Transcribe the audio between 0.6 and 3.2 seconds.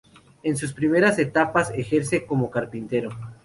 primeras etapas ejerce como carpintero.